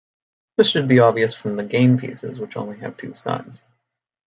This 0.57 0.67
should 0.67 0.87
be 0.87 0.97
obvious 0.97 1.35
from 1.35 1.57
the 1.57 1.63
game 1.63 1.99
pieces, 1.99 2.39
which 2.39 2.57
only 2.57 2.79
have 2.79 2.97
two 2.97 3.13
sides. 3.13 3.63